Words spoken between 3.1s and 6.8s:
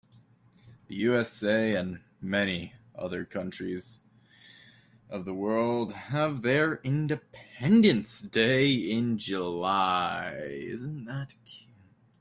countries of the world have their